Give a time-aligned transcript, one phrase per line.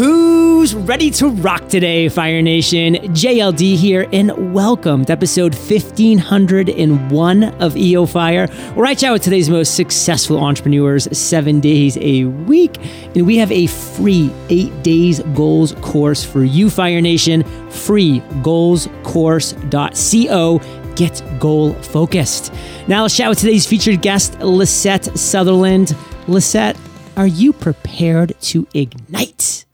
[0.00, 2.94] Who's ready to rock today, Fire Nation?
[2.94, 9.50] JLD here, and welcome to episode 1501 of EO Fire, where I chat with today's
[9.50, 12.78] most successful entrepreneurs seven days a week.
[13.14, 17.44] And we have a free eight days goals course for you, Fire Nation.
[17.68, 20.60] Free goalscourse.co.
[20.96, 22.54] Get goal focused.
[22.88, 25.94] Now let's chat with today's featured guest, Lisette Sutherland.
[26.26, 26.78] Lisette,
[27.18, 29.66] are you prepared to ignite?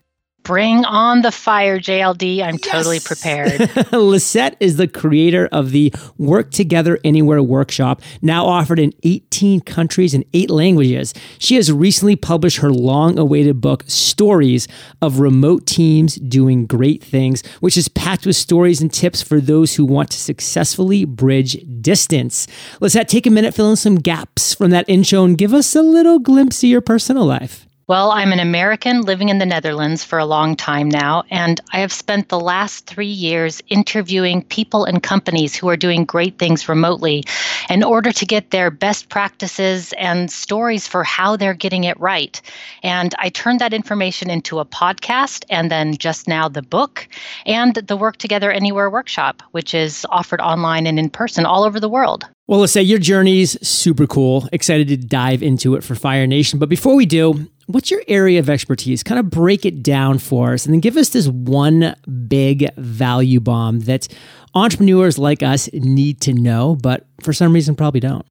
[0.46, 2.40] Bring on the fire, JLD.
[2.40, 2.60] I'm yes.
[2.60, 3.92] totally prepared.
[3.92, 10.14] Lisette is the creator of the Work Together Anywhere workshop, now offered in 18 countries
[10.14, 11.12] and eight languages.
[11.38, 14.68] She has recently published her long awaited book, Stories
[15.02, 19.74] of Remote Teams Doing Great Things, which is packed with stories and tips for those
[19.74, 22.46] who want to successfully bridge distance.
[22.80, 25.82] Lisette, take a minute, fill in some gaps from that intro, and give us a
[25.82, 27.65] little glimpse of your personal life.
[27.88, 31.78] Well, I'm an American living in the Netherlands for a long time now, and I
[31.78, 36.68] have spent the last three years interviewing people and companies who are doing great things
[36.68, 37.22] remotely
[37.70, 42.42] in order to get their best practices and stories for how they're getting it right.
[42.82, 47.06] And I turned that information into a podcast and then just now the book
[47.46, 51.78] and the Work Together Anywhere workshop, which is offered online and in person all over
[51.78, 52.26] the world.
[52.48, 54.48] Well, Lisette your journey's super cool.
[54.52, 56.60] Excited to dive into it for Fire Nation.
[56.60, 59.02] But before we do, what's your area of expertise?
[59.02, 61.96] Kind of break it down for us and then give us this one
[62.28, 64.06] big value bomb that
[64.54, 68.24] entrepreneurs like us need to know, but for some reason probably don't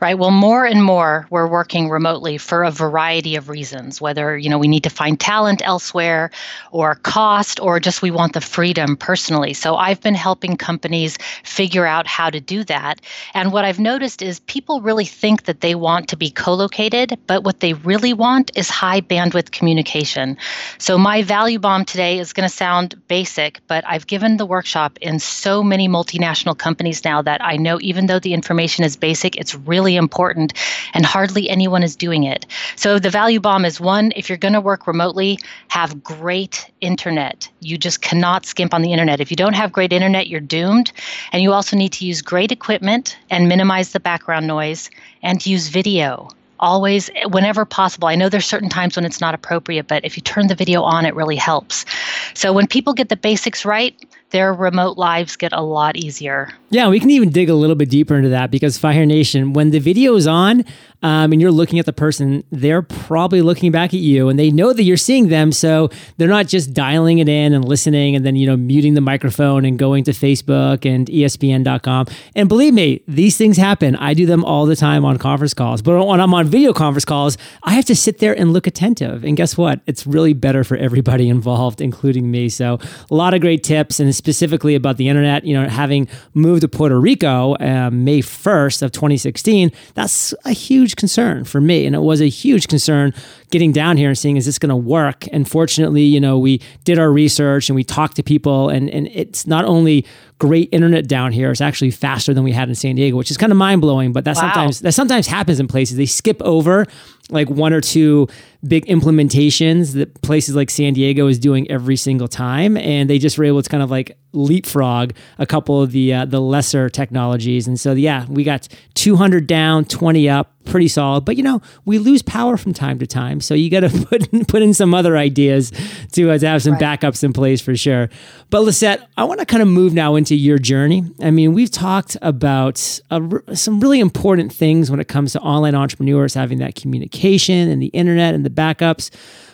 [0.00, 0.18] right?
[0.18, 4.58] Well more and more we're working remotely for a variety of reasons whether you know
[4.58, 6.30] we need to find talent elsewhere
[6.72, 9.54] or cost or just we want the freedom personally.
[9.54, 13.00] So i've been helping companies figure out how to do that.
[13.34, 17.44] And what i've noticed is people really think that they want to be co-located but
[17.44, 20.36] what they really want is high bandwidth communication.
[20.78, 24.98] So my value bomb today is going to sound basic but i've given the workshop
[25.00, 29.36] in so many multinational companies now that i know even though the information is basic
[29.36, 30.52] it's really really important,
[30.94, 32.46] and hardly anyone is doing it.
[32.76, 37.48] So the value bomb is one if you're going to work remotely, have great internet.
[37.60, 39.20] You just cannot skimp on the internet.
[39.20, 40.92] If you don't have great internet, you're doomed.
[41.32, 44.90] And you also need to use great equipment and minimize the background noise
[45.22, 46.28] and use video
[46.62, 50.22] always whenever possible i know there's certain times when it's not appropriate but if you
[50.22, 51.86] turn the video on it really helps
[52.34, 53.96] so when people get the basics right
[54.30, 56.48] their remote lives get a lot easier.
[56.70, 59.70] Yeah, we can even dig a little bit deeper into that because Fire Nation, when
[59.70, 60.64] the video is on
[61.02, 64.50] um, and you're looking at the person, they're probably looking back at you and they
[64.50, 65.52] know that you're seeing them.
[65.52, 69.00] So they're not just dialing it in and listening and then, you know, muting the
[69.00, 72.06] microphone and going to Facebook and ESPN.com.
[72.36, 73.96] And believe me, these things happen.
[73.96, 75.80] I do them all the time on conference calls.
[75.82, 79.24] But when I'm on video conference calls, I have to sit there and look attentive.
[79.24, 79.80] And guess what?
[79.86, 82.48] It's really better for everybody involved, including me.
[82.48, 82.78] So
[83.10, 84.00] a lot of great tips.
[84.00, 88.82] And specifically about the internet, you know, having moved to Puerto Rico uh, May 1st
[88.82, 91.86] of 2016, that's a huge concern for me.
[91.86, 93.12] And it was a huge concern
[93.50, 95.26] getting down here and seeing, is this going to work?
[95.32, 99.08] And fortunately, you know, we did our research and we talked to people and, and
[99.08, 100.06] it's not only
[100.40, 103.36] great internet down here, it's actually faster than we had in San Diego, which is
[103.36, 104.42] kind of mind blowing, but that wow.
[104.42, 105.96] sometimes, that sometimes happens in places.
[105.96, 106.86] They skip over
[107.30, 108.26] like one or two
[108.66, 113.38] big implementations that places like San Diego is doing every single time, and they just
[113.38, 117.66] were able to kind of like leapfrog a couple of the uh, the lesser technologies.
[117.66, 121.24] And so yeah, we got 200 down, 20 up, pretty solid.
[121.24, 124.32] But you know, we lose power from time to time, so you got to put
[124.32, 125.72] in, put in some other ideas
[126.12, 127.00] to, uh, to have some right.
[127.00, 128.10] backups in place for sure.
[128.50, 131.04] But Lisette, I want to kind of move now into your journey.
[131.20, 133.20] I mean, we've talked about uh,
[133.54, 137.88] some really important things when it comes to online entrepreneurs having that communication and the
[137.88, 139.10] internet and the backups.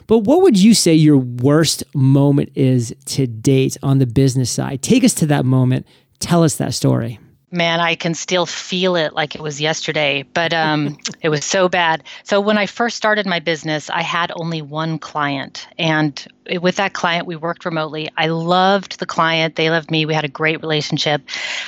[0.07, 4.83] But what would you say your worst moment is to date on the business side?
[4.83, 5.87] Take us to that moment.
[6.21, 7.19] Tell us that story.
[7.53, 11.69] Man, I can still feel it like it was yesterday, but um, it was so
[11.69, 12.03] bad.
[12.25, 15.69] So, when I first started my business, I had only one client.
[15.79, 16.27] And
[16.61, 18.11] with that client, we worked remotely.
[18.17, 19.55] I loved the client.
[19.55, 20.07] They loved me.
[20.07, 21.23] We had a great relationship.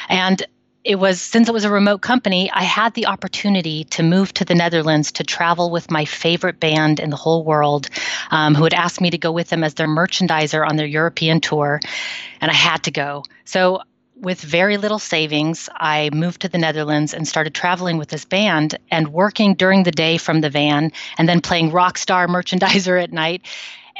[0.08, 0.44] And
[0.82, 4.44] it was since it was a remote company, I had the opportunity to move to
[4.44, 7.88] the Netherlands to travel with my favorite band in the whole world,
[8.30, 11.40] um, who had asked me to go with them as their merchandiser on their European
[11.40, 11.78] tour,
[12.40, 13.22] and I had to go.
[13.44, 13.82] So
[14.20, 18.76] with very little savings, I moved to the Netherlands and started traveling with this band
[18.90, 23.12] and working during the day from the van and then playing rock star merchandiser at
[23.12, 23.42] night.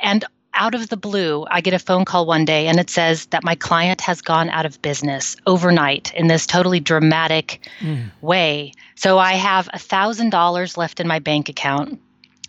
[0.02, 0.24] And
[0.54, 3.44] out of the blue, I get a phone call one day and it says that
[3.44, 8.10] my client has gone out of business overnight in this totally dramatic mm.
[8.20, 8.72] way.
[8.96, 12.00] So I have $1,000 left in my bank account.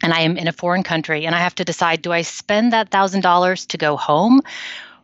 [0.01, 2.73] and I am in a foreign country and I have to decide do I spend
[2.73, 4.41] that $1,000 to go home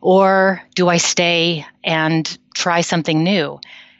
[0.06, 3.58] or do I stay and try something new?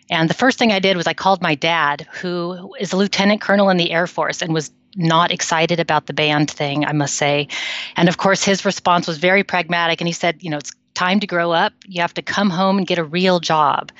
[0.09, 3.41] And the first thing I did was I called my dad, who is a lieutenant
[3.41, 7.17] colonel in the Air Force and was not excited about the band thing, I must
[7.17, 7.49] say.
[7.97, 10.01] And of course, his response was very pragmatic.
[10.01, 11.73] And he said, You know, it's time to grow up.
[11.87, 13.91] You have to come home and get a real job.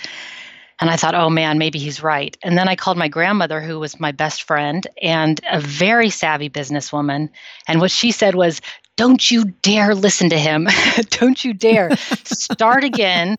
[0.79, 2.37] And I thought, oh man, maybe he's right.
[2.43, 6.51] And then I called my grandmother, who was my best friend and a very savvy
[6.51, 7.31] businesswoman.
[7.67, 8.61] And what she said was,
[8.97, 10.69] don't you dare listen to him.
[11.11, 11.95] don't you dare.
[11.97, 13.37] Start again.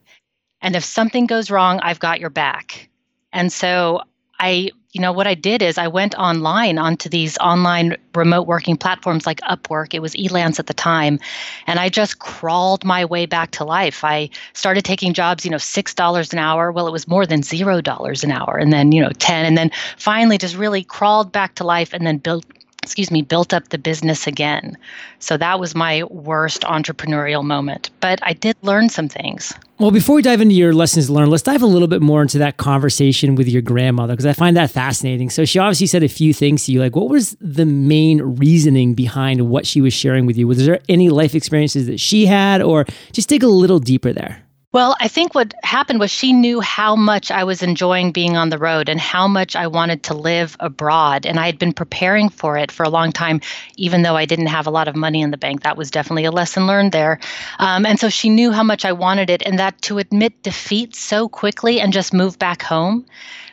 [0.61, 2.89] And if something goes wrong, I've got your back.
[3.33, 4.01] And so
[4.39, 8.75] I you know, what I did is I went online onto these online remote working
[8.75, 9.93] platforms like Upwork.
[9.93, 11.19] It was Elance at the time.
[11.67, 14.03] And I just crawled my way back to life.
[14.03, 16.71] I started taking jobs, you know, $6 an hour.
[16.71, 18.57] Well, it was more than $0 an hour.
[18.57, 19.45] And then, you know, 10.
[19.45, 22.45] And then finally just really crawled back to life and then built
[22.87, 24.77] excuse me, built up the business again.
[25.19, 27.89] So that was my worst entrepreneurial moment.
[27.99, 29.53] But I did learn some things.
[29.77, 32.39] Well, before we dive into your lessons learned, let's dive a little bit more into
[32.39, 35.29] that conversation with your grandmother because I find that fascinating.
[35.29, 36.79] So she obviously said a few things to you.
[36.79, 40.47] Like, what was the main reasoning behind what she was sharing with you?
[40.47, 44.41] Was there any life experiences that she had, or just dig a little deeper there?
[44.73, 48.49] Well, I think what happened was she knew how much I was enjoying being on
[48.49, 51.25] the road and how much I wanted to live abroad.
[51.25, 53.39] And I had been preparing for it for a long time,
[53.77, 55.63] even though I didn't have a lot of money in the bank.
[55.63, 57.19] That was definitely a lesson learned there.
[57.59, 60.95] Um, and so she knew how much I wanted it, and that to admit defeat
[60.95, 63.05] so quickly and just move back home,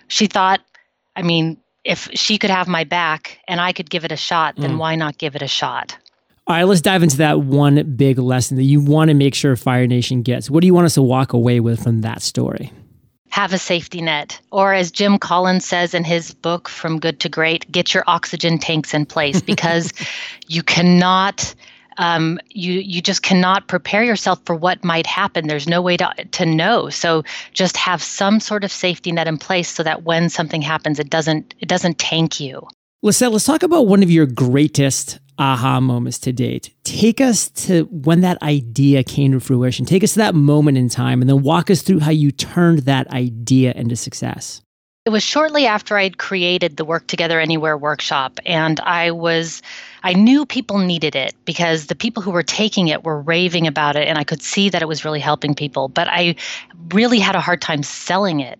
[0.09, 0.61] she thought,
[1.15, 4.57] I mean, if she could have my back and I could give it a shot,
[4.57, 4.79] then mm.
[4.79, 5.97] why not give it a shot?
[6.47, 9.57] All right, let's dive into that one big lesson that you want to make sure
[9.57, 10.51] Fire Nation gets.
[10.51, 12.71] What do you want us to walk away with from that story?
[13.31, 14.39] Have a safety net.
[14.53, 18.59] Or, as Jim Collins says in his book, From Good to Great, get your oxygen
[18.59, 19.91] tanks in place because
[20.47, 21.55] you cannot.
[21.97, 25.47] Um, you you just cannot prepare yourself for what might happen.
[25.47, 26.91] There's no way to to know.
[26.91, 30.99] So just have some sort of safety net in place so that when something happens,
[30.99, 32.67] it doesn't it doesn't tank you.
[33.03, 36.71] Lisette, let's talk about one of your greatest aha moments to date.
[36.85, 39.85] Take us to when that idea came to fruition.
[39.85, 42.81] Take us to that moment in time and then walk us through how you turned
[42.81, 44.61] that idea into success.
[45.05, 49.61] It was shortly after I'd created the Work Together Anywhere workshop and I was
[50.03, 53.97] I knew people needed it because the people who were taking it were raving about
[53.97, 56.37] it and I could see that it was really helping people, but I
[56.95, 58.59] really had a hard time selling it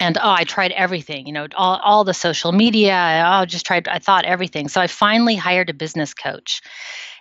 [0.00, 3.66] and oh i tried everything you know all, all the social media i oh, just
[3.66, 4.68] tried i thought everything.
[4.68, 6.60] So i finally hired a business coach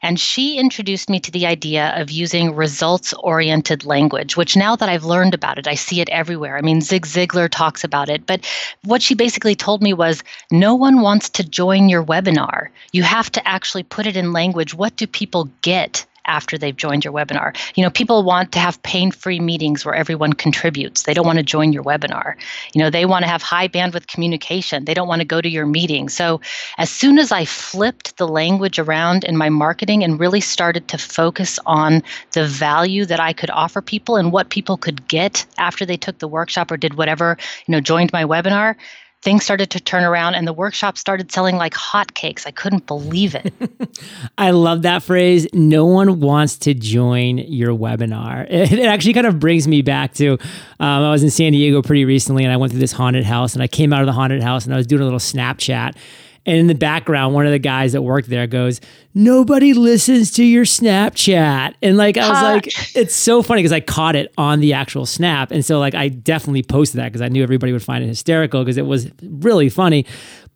[0.04, 4.90] and she introduced me to the idea of using results oriented language which now that
[4.90, 6.58] i've learned about it i see it everywhere.
[6.58, 8.46] I mean zig ziglar talks about it but
[8.84, 12.70] what she basically told me was no one wants to join your webinar.
[12.92, 14.74] You have to actually put it in language.
[14.74, 17.56] What do people get after they've joined your webinar.
[17.76, 21.04] You know, people want to have pain-free meetings where everyone contributes.
[21.04, 22.36] They don't want to join your webinar.
[22.74, 24.86] You know, they want to have high bandwidth communication.
[24.86, 26.10] They don't want to go to your meeting.
[26.10, 26.42] So,
[26.78, 30.98] as soon as I flipped the language around in my marketing and really started to
[30.98, 32.04] focus on
[32.34, 36.20] the value that I could offer people and what people could get after they took
[36.20, 38.76] the workshop or did whatever, you know, joined my webinar,
[39.28, 42.48] things started to turn around and the workshop started selling like hotcakes.
[42.48, 43.54] I couldn't believe it.
[44.38, 45.46] I love that phrase.
[45.52, 48.48] No one wants to join your webinar.
[48.78, 50.34] It, actually kind of brings me back to
[50.80, 53.54] um, I was in San Diego pretty recently and I went through this haunted house
[53.54, 55.98] and I came out of the haunted house and I was doing a little Snapchat.
[56.48, 58.80] And in the background, one of the guys that worked there goes,
[59.14, 61.74] nobody listens to your Snapchat.
[61.82, 65.06] And like, I was like, it's so funny because I caught it on the actual
[65.06, 65.52] snap.
[65.52, 68.64] And so, like, I definitely posted that because I knew everybody would find it hysterical
[68.64, 70.06] because it was really funny.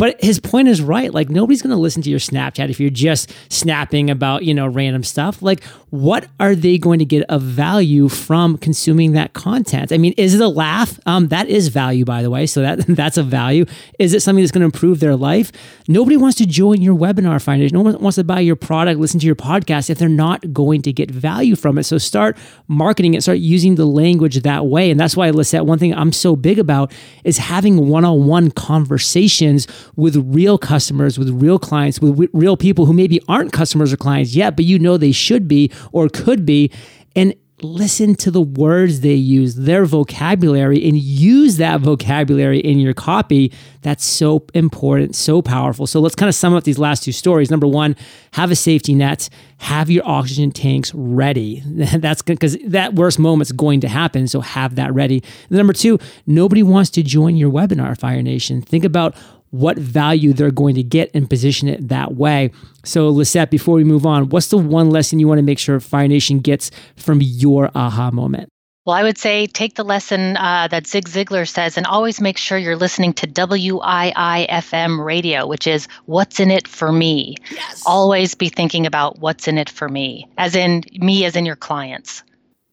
[0.02, 1.14] But his point is right.
[1.14, 4.66] Like, nobody's going to listen to your Snapchat if you're just snapping about, you know,
[4.66, 5.44] random stuff.
[5.44, 9.92] Like, what are they going to get of value from consuming that content?
[9.92, 11.00] I mean, is it a laugh?
[11.06, 12.48] Um, that is value, by the way.
[12.48, 13.66] So that that's a value.
[14.00, 15.52] Is it something that's going to improve their life?
[15.88, 17.76] Nobody wants to join your webinar Fire Nation.
[17.76, 20.82] No one wants to buy your product, listen to your podcast if they're not going
[20.84, 21.84] to get value from it.
[21.84, 24.90] So start marketing it, start using the language that way.
[24.90, 26.92] And that's why, Lisette, one thing I'm so big about
[27.24, 32.86] is having one on one conversations with real customers, with real clients, with real people
[32.86, 36.46] who maybe aren't customers or clients yet, but you know they should be or could
[36.46, 36.72] be.
[37.16, 42.94] And listen to the words they use, their vocabulary, and use that vocabulary in your
[42.94, 43.52] copy.
[43.82, 45.88] That's so important, so powerful.
[45.88, 47.52] So let's kind of sum up these last two stories.
[47.52, 47.96] Number one,
[48.34, 51.62] have a safety net, have your oxygen tanks ready.
[51.66, 54.28] That's because that worst moment's going to happen.
[54.28, 55.24] So have that ready.
[55.50, 58.62] And number two, nobody wants to join your webinar, Fire Nation.
[58.62, 59.16] Think about
[59.52, 62.52] what value they're going to get and position it that way.
[62.84, 65.80] So, Lisette, before we move on, what's the one lesson you want to make sure
[65.80, 68.50] Fire Nation gets from your aha moment?
[68.86, 72.38] Well, I would say take the lesson uh, that Zig Ziglar says and always make
[72.38, 77.36] sure you're listening to WIIFM radio, which is what's in it for me.
[77.52, 77.84] Yes.
[77.86, 81.56] Always be thinking about what's in it for me, as in me, as in your
[81.56, 82.24] clients.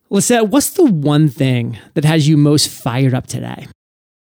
[0.08, 3.66] Lisette, what's the one thing that has you most fired up today?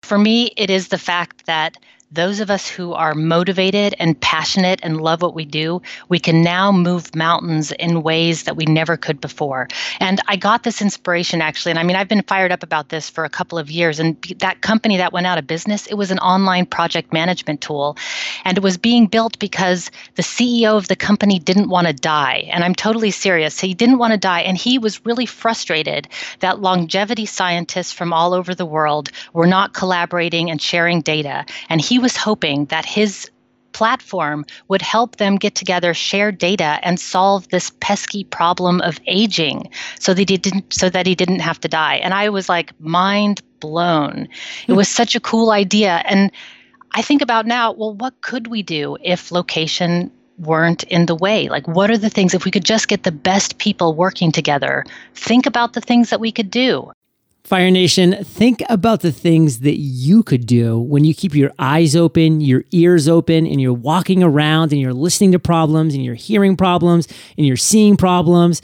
[0.02, 1.78] For me, it is the fact that
[2.12, 6.43] those of us who are motivated and passionate and love what we do, we can
[6.43, 9.69] now move mountains in ways that we never could before.
[10.00, 11.71] And I got this inspiration actually.
[11.71, 14.00] And I mean, I've been fired up about this for a couple of years.
[14.00, 17.97] And that company that went out of business, it was an online project management tool.
[18.45, 22.49] And it was being built because the CEO of the company didn't want to die.
[22.52, 23.61] And I'm totally serious.
[23.61, 24.40] He didn't want to die.
[24.40, 26.09] And he was really frustrated
[26.40, 31.47] that longevity scientists from all over the world were not collaborating and sharing data.
[31.69, 33.30] And he was hoping that his
[33.73, 39.71] platform would help them get together, share data, and solve this pesky problem of aging
[39.99, 41.97] so that he didn't so that he didn't have to die.
[41.97, 44.28] And I was like mind blown.
[44.66, 46.02] It was such a cool idea.
[46.07, 46.33] And
[46.92, 51.49] I think about now, well, what could we do if location weren't in the way?
[51.49, 54.85] Like, what are the things, if we could just get the best people working together,
[55.14, 56.90] think about the things that we could do.
[57.44, 61.97] Fire Nation, think about the things that you could do when you keep your eyes
[61.97, 66.14] open, your ears open, and you're walking around and you're listening to problems and you're
[66.14, 68.62] hearing problems and you're seeing problems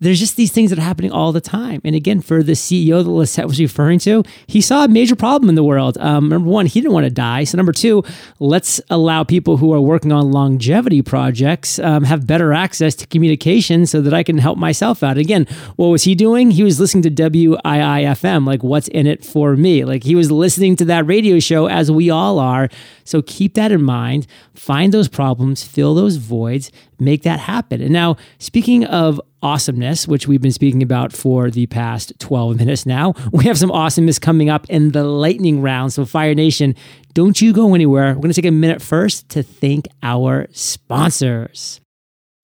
[0.00, 1.80] there's just these things that are happening all the time.
[1.84, 5.48] And again, for the CEO that Lisette was referring to, he saw a major problem
[5.48, 5.98] in the world.
[5.98, 7.44] Um, number one, he didn't want to die.
[7.44, 8.04] So number two,
[8.38, 13.86] let's allow people who are working on longevity projects um, have better access to communication
[13.86, 15.18] so that I can help myself out.
[15.18, 16.50] Again, what was he doing?
[16.50, 19.84] He was listening to WIIFM, like what's in it for me?
[19.84, 22.68] Like he was listening to that radio show as we all are.
[23.08, 24.26] So keep that in mind.
[24.54, 27.80] Find those problems, fill those voids, make that happen.
[27.80, 32.84] And now, speaking of awesomeness, which we've been speaking about for the past 12 minutes
[32.84, 33.14] now.
[33.32, 35.92] We have some awesomeness coming up in the lightning round.
[35.92, 36.74] So, Fire Nation,
[37.14, 38.08] don't you go anywhere.
[38.08, 41.80] We're going to take a minute first to thank our sponsors.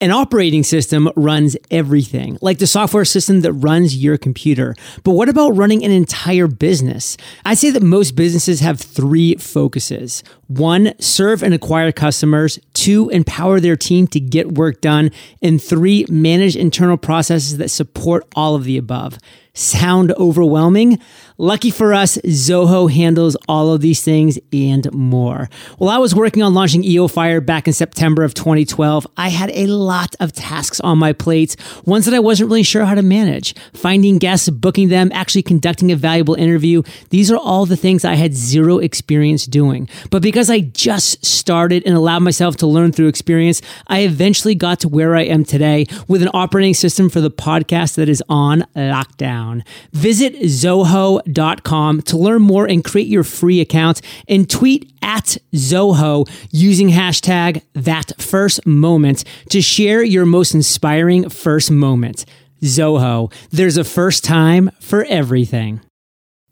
[0.00, 4.74] An operating system runs everything, like the software system that runs your computer.
[5.04, 7.16] But what about running an entire business?
[7.44, 10.24] I say that most businesses have three focuses.
[10.48, 12.58] One, serve and acquire customers.
[12.74, 15.12] Two, empower their team to get work done.
[15.40, 19.18] And three, manage internal processes that support all of the above
[19.54, 20.98] sound overwhelming?
[21.36, 25.48] Lucky for us, Zoho handles all of these things and more.
[25.78, 29.50] While I was working on launching EO Fire back in September of 2012, I had
[29.50, 33.02] a lot of tasks on my plate, ones that I wasn't really sure how to
[33.02, 33.54] manage.
[33.72, 38.14] Finding guests, booking them, actually conducting a valuable interview, these are all the things I
[38.14, 39.88] had zero experience doing.
[40.10, 44.80] But because I just started and allowed myself to learn through experience, I eventually got
[44.80, 48.64] to where I am today with an operating system for the podcast that is on
[48.76, 49.64] lockdown down.
[49.92, 56.88] Visit Zoho.com to learn more and create your free account and tweet at Zoho using
[56.88, 62.24] hashtag that first moment to share your most inspiring first moment.
[62.62, 65.80] Zoho, there's a first time for everything.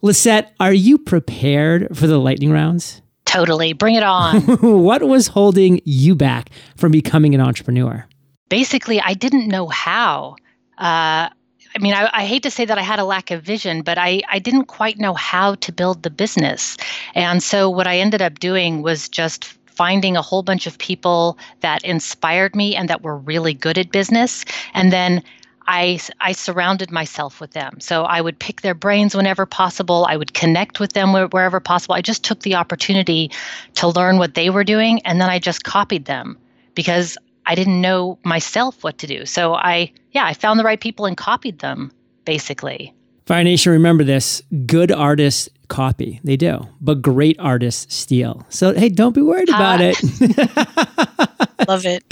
[0.01, 3.01] Lisette, are you prepared for the lightning rounds?
[3.23, 3.71] Totally.
[3.71, 4.41] Bring it on.
[4.83, 8.05] what was holding you back from becoming an entrepreneur?
[8.49, 10.35] Basically, I didn't know how.
[10.77, 11.29] Uh,
[11.75, 13.97] I mean, I, I, hate to say that I had a lack of vision, but
[13.97, 16.77] I, I didn't quite know how to build the business.
[17.13, 19.45] And so, what I ended up doing was just
[19.79, 23.91] finding a whole bunch of people that inspired me and that were really good at
[23.91, 24.43] business.
[24.73, 25.23] And then
[25.67, 27.79] I, I surrounded myself with them.
[27.79, 30.05] So I would pick their brains whenever possible.
[30.09, 31.95] I would connect with them wherever possible.
[31.95, 33.31] I just took the opportunity
[33.75, 36.37] to learn what they were doing and then I just copied them
[36.75, 37.17] because
[37.49, 39.25] I didn't know myself what to do.
[39.25, 41.91] So I, yeah, I found the right people and copied them
[42.23, 42.93] basically.
[43.25, 46.19] Fire Nation, remember this good artists copy.
[46.23, 48.45] They do, but great artists steal.
[48.49, 49.93] So, hey, don't be worried about ah.
[49.95, 51.57] it.
[51.67, 52.03] Love it.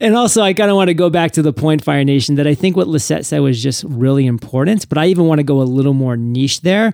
[0.00, 2.48] And also, I kind of want to go back to the point, Fire Nation, that
[2.48, 5.60] I think what Lisette said was just really important, but I even want to go
[5.60, 6.92] a little more niche there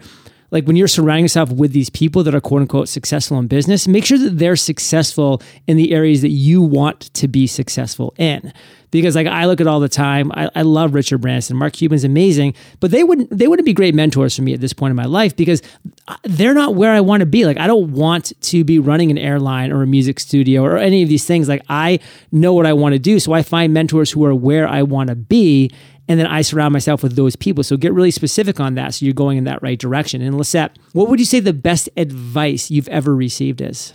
[0.50, 3.86] like when you're surrounding yourself with these people that are quote unquote successful in business,
[3.86, 8.52] make sure that they're successful in the areas that you want to be successful in.
[8.90, 12.04] Because like I look at all the time, I, I love Richard Branson, Mark Cuban's
[12.04, 14.96] amazing, but they wouldn't they wouldn't be great mentors for me at this point in
[14.96, 15.62] my life because
[16.06, 17.44] uh, they're not where I want to be.
[17.44, 21.02] Like I don't want to be running an airline or a music studio or any
[21.02, 21.48] of these things.
[21.48, 22.00] Like I
[22.32, 25.08] know what I want to do, so I find mentors who are where I want
[25.08, 25.70] to be
[26.08, 27.62] and then I surround myself with those people.
[27.62, 30.22] So get really specific on that so you're going in that right direction.
[30.22, 33.94] And Lisette, what would you say the best advice you've ever received is?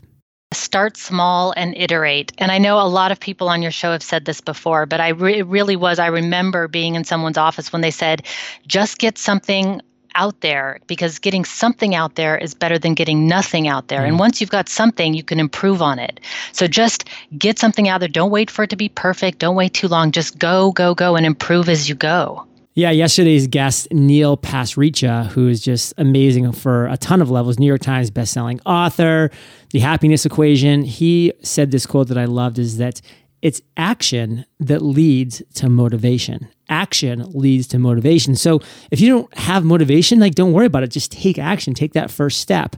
[0.54, 2.32] Start small and iterate.
[2.38, 5.02] And I know a lot of people on your show have said this before, but
[5.02, 6.00] I re- it really was.
[6.00, 8.26] I remember being in someone's office when they said,
[8.68, 9.82] just get something
[10.16, 14.02] out there because getting something out there is better than getting nothing out there.
[14.02, 14.08] Mm.
[14.10, 16.20] And once you've got something, you can improve on it.
[16.52, 18.10] So just get something out there.
[18.10, 19.40] Don't wait for it to be perfect.
[19.40, 20.12] Don't wait too long.
[20.12, 22.46] Just go, go, go and improve as you go.
[22.76, 27.68] Yeah, yesterday's guest, Neil Pasricha, who is just amazing for a ton of levels, New
[27.68, 29.30] York Times bestselling author,
[29.72, 30.84] The Happiness Equation.
[30.84, 33.00] He said this quote that I loved is that
[33.44, 36.48] it's action that leads to motivation.
[36.70, 38.36] Action leads to motivation.
[38.36, 40.88] So if you don't have motivation, like don't worry about it.
[40.88, 41.76] Just take action.
[41.76, 42.76] Take that first step.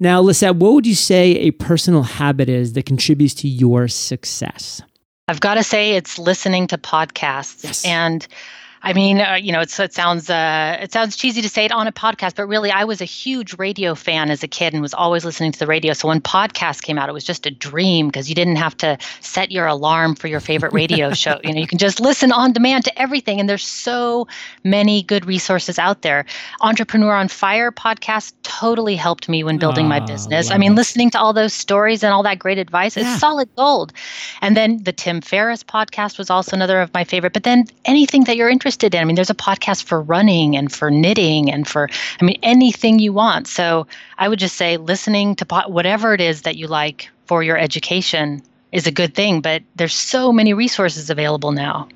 [0.00, 4.80] Now, Lisette, what would you say a personal habit is that contributes to your success?
[5.28, 7.64] I've got to say it's listening to podcasts.
[7.64, 7.84] Yes.
[7.84, 8.26] And
[8.84, 11.86] I mean, uh, you know, it sounds uh, it sounds cheesy to say it on
[11.86, 14.92] a podcast, but really, I was a huge radio fan as a kid and was
[14.92, 15.94] always listening to the radio.
[15.94, 18.98] So when podcasts came out, it was just a dream because you didn't have to
[19.22, 21.40] set your alarm for your favorite radio show.
[21.42, 24.28] You know, you can just listen on demand to everything, and there's so
[24.64, 26.26] many good resources out there.
[26.60, 30.50] Entrepreneur on Fire podcast totally helped me when building oh, my business.
[30.50, 30.76] I mean, it.
[30.76, 33.10] listening to all those stories and all that great advice, yeah.
[33.10, 33.94] it's solid gold.
[34.42, 37.32] And then the Tim Ferriss podcast was also another of my favorite.
[37.32, 39.00] But then anything that you're interested interested in.
[39.00, 41.88] I mean, there's a podcast for running and for knitting and for,
[42.20, 43.46] I mean, anything you want.
[43.46, 43.86] So
[44.18, 47.56] I would just say listening to po- whatever it is that you like for your
[47.56, 49.40] education is a good thing.
[49.40, 51.88] But there's so many resources available now.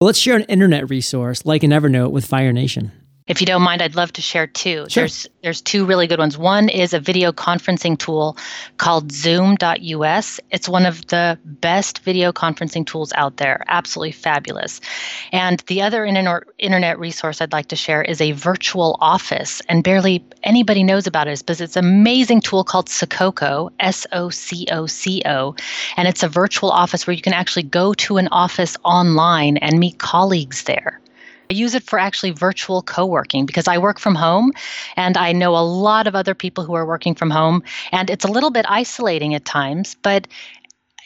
[0.00, 2.92] Well, let's share an internet resource like an Evernote with Fire Nation.
[3.30, 4.86] If you don't mind, I'd love to share two.
[4.88, 5.02] Sure.
[5.02, 6.36] There's there's two really good ones.
[6.36, 8.36] One is a video conferencing tool
[8.76, 10.40] called zoom.us.
[10.50, 13.62] It's one of the best video conferencing tools out there.
[13.68, 14.80] Absolutely fabulous.
[15.30, 20.24] And the other internet resource I'd like to share is a virtual office and barely
[20.42, 24.86] anybody knows about it because it's an amazing tool called Sococo, S O C O
[24.86, 25.54] C O,
[25.96, 29.78] and it's a virtual office where you can actually go to an office online and
[29.78, 30.99] meet colleagues there.
[31.50, 34.52] I use it for actually virtual co working because I work from home
[34.96, 37.64] and I know a lot of other people who are working from home.
[37.90, 40.28] And it's a little bit isolating at times, but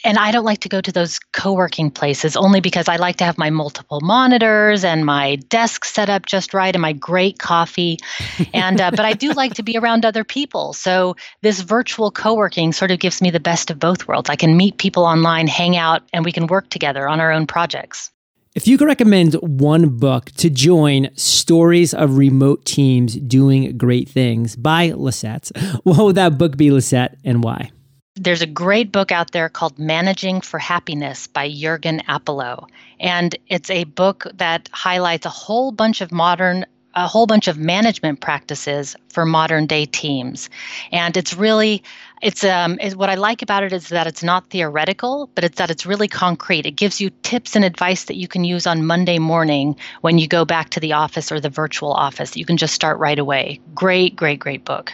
[0.03, 3.23] and I don't like to go to those co-working places only because I like to
[3.23, 7.97] have my multiple monitors and my desk set up just right and my great coffee.
[8.53, 10.73] And uh, but I do like to be around other people.
[10.73, 14.29] So this virtual co-working sort of gives me the best of both worlds.
[14.29, 17.47] I can meet people online, hang out, and we can work together on our own
[17.47, 18.11] projects.
[18.55, 24.55] If you could recommend one book to join Stories of Remote Teams Doing Great Things
[24.55, 25.51] by Lisette,
[25.83, 27.71] what would that book be, Lisette, and why?
[28.15, 32.69] There's a great book out there called Managing for Happiness by Jürgen Appelo.
[32.97, 36.65] And it's a book that highlights a whole bunch of modern
[36.95, 40.49] a whole bunch of management practices for modern day teams.
[40.91, 41.83] And it's really
[42.21, 45.57] it's um is what I like about it is that it's not theoretical, but it's
[45.57, 46.65] that it's really concrete.
[46.65, 50.27] It gives you tips and advice that you can use on Monday morning when you
[50.27, 52.37] go back to the office or the virtual office.
[52.37, 53.59] You can just start right away.
[53.73, 54.93] Great, great, great book.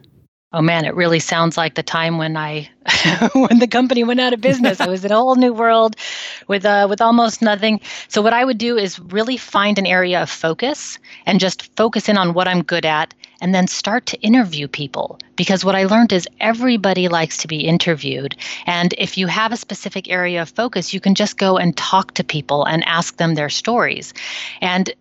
[0.53, 2.69] Oh man, it really sounds like the time when I
[3.33, 4.81] when the company went out of business.
[4.81, 5.95] I was in a whole new world
[6.49, 7.79] with uh, with almost nothing.
[8.09, 12.09] So what I would do is really find an area of focus and just focus
[12.09, 15.19] in on what I'm good at and then start to interview people.
[15.37, 18.35] Because what I learned is everybody likes to be interviewed.
[18.65, 22.13] And if you have a specific area of focus, you can just go and talk
[22.15, 24.13] to people and ask them their stories.
[24.61, 24.93] And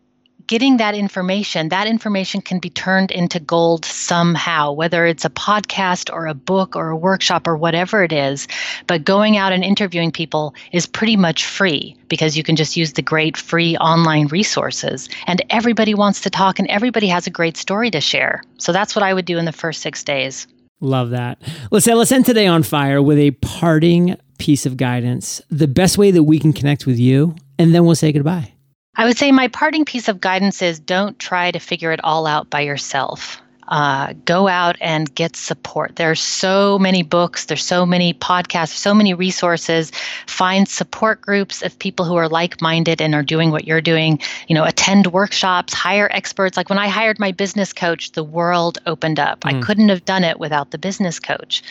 [0.50, 6.12] getting that information, that information can be turned into gold somehow, whether it's a podcast
[6.12, 8.48] or a book or a workshop or whatever it is.
[8.88, 12.94] But going out and interviewing people is pretty much free because you can just use
[12.94, 15.08] the great free online resources.
[15.28, 18.42] And everybody wants to talk and everybody has a great story to share.
[18.58, 20.48] So that's what I would do in the first six days.
[20.80, 21.40] Love that.
[21.70, 25.40] Lisette, let's end today on fire with a parting piece of guidance.
[25.48, 28.54] The best way that we can connect with you, and then we'll say goodbye.
[28.96, 32.26] I would say my parting piece of guidance is don't try to figure it all
[32.26, 33.40] out by yourself.
[33.68, 35.94] Uh, go out and get support.
[35.94, 39.92] There's so many books, there's so many podcasts, so many resources.
[40.26, 44.18] Find support groups of people who are like-minded and are doing what you're doing.
[44.48, 46.56] You know, attend workshops, hire experts.
[46.56, 49.42] Like when I hired my business coach, the world opened up.
[49.42, 49.54] Mm.
[49.54, 51.62] I couldn't have done it without the business coach.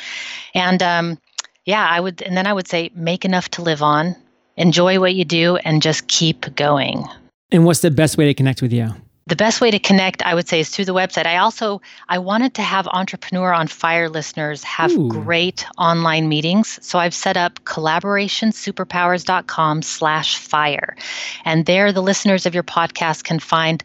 [0.55, 1.17] And um,
[1.65, 4.15] yeah, I would, and then I would say make enough to live on
[4.59, 7.03] enjoy what you do and just keep going.
[7.51, 8.89] And what's the best way to connect with you?
[9.25, 11.27] The best way to connect, I would say, is through the website.
[11.27, 15.07] I also I wanted to have Entrepreneur on Fire listeners have Ooh.
[15.07, 16.79] great online meetings.
[16.81, 20.95] So I've set up collaborationsuperpowers.com slash fire.
[21.45, 23.83] And there the listeners of your podcast can find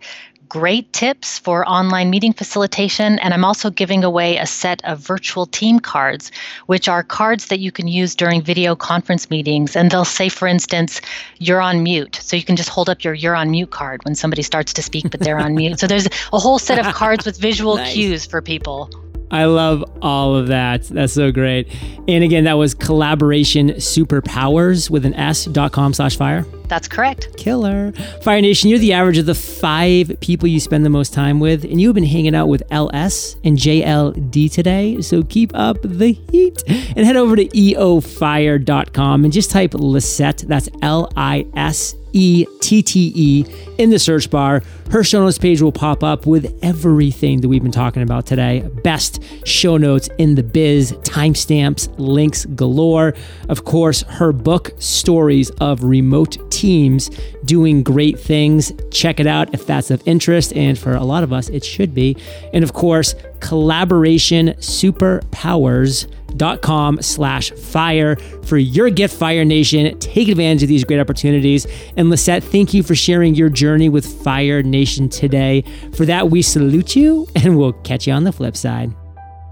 [0.48, 3.18] great tips for online meeting facilitation.
[3.20, 6.30] And I'm also giving away a set of virtual team cards,
[6.66, 9.76] which are cards that you can use during video conference meetings.
[9.76, 11.00] And they'll say, for instance,
[11.38, 12.18] you're on mute.
[12.22, 14.82] So you can just hold up your you're on mute card when somebody starts to
[14.82, 15.80] speak, but they're on mute.
[15.80, 17.92] So there's a whole set of cards with visual nice.
[17.92, 18.90] cues for people.
[19.30, 20.84] I love all of that.
[20.84, 21.68] That's so great.
[22.06, 26.44] And again, that was collaboration superpowers with an s.com slash fire.
[26.68, 27.36] That's correct.
[27.36, 27.92] Killer.
[28.22, 31.64] Fire Nation, you're the average of the five people you spend the most time with,
[31.64, 35.00] and you've been hanging out with LS and JLD today.
[35.02, 40.44] So keep up the heat and head over to eofire.com and just type Lisette.
[40.46, 43.44] That's L I S E T T E
[43.76, 44.62] in the search bar.
[44.90, 48.60] Her show notes page will pop up with everything that we've been talking about today.
[48.84, 53.14] Best show notes in the biz, timestamps, links galore.
[53.48, 57.10] Of course, her book, Stories of Remote Teams
[57.44, 58.72] Doing Great Things.
[58.90, 60.54] Check it out if that's of interest.
[60.54, 62.16] And for a lot of us, it should be.
[62.54, 70.26] And of course, Collaboration Superpowers dot com slash fire for your gift fire nation take
[70.26, 71.64] advantage of these great opportunities
[71.96, 76.42] and lisette thank you for sharing your journey with fire nation today for that we
[76.42, 78.92] salute you and we'll catch you on the flip side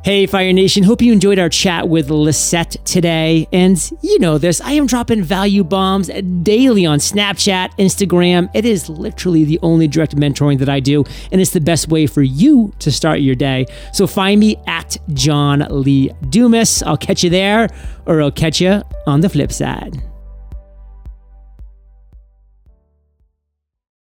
[0.05, 0.83] Hey, Fire Nation.
[0.83, 3.47] Hope you enjoyed our chat with Lisette today.
[3.53, 6.11] And you know this, I am dropping value bombs
[6.43, 8.51] daily on Snapchat, Instagram.
[8.53, 12.09] It is literally the only direct mentoring that I do, and it's the best way
[12.09, 13.65] for you to start your day.
[13.93, 16.83] So find me at John Lee Dumas.
[16.83, 17.69] I'll catch you there,
[18.05, 20.03] or I'll catch you on the flip side.